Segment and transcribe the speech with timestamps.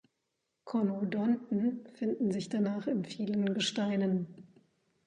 [0.63, 4.33] Conodonten finden sich danach in vielen Gesteinen.